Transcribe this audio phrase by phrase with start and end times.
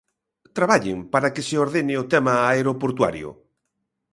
[0.57, 3.29] Traballen para que se ordene o tema aeroportuario.